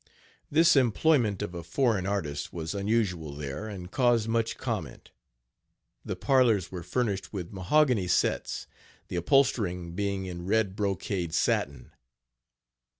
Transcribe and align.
This 0.49 0.75
employment 0.75 1.43
of 1.43 1.53
a 1.53 1.61
foreign 1.61 2.07
artist 2.07 2.51
was 2.51 2.73
unusual 2.73 3.35
there 3.35 3.67
and 3.67 3.91
caused 3.91 4.27
much 4.27 4.57
comment. 4.57 5.11
The 6.03 6.15
parlors 6.15 6.71
were 6.71 6.81
furnished 6.81 7.31
with 7.31 7.53
mahogany 7.53 8.07
sets, 8.07 8.65
the 9.09 9.17
upholstering 9.17 9.93
being 9.93 10.25
in 10.25 10.47
red 10.47 10.75
brocade 10.75 11.35
satin. 11.35 11.91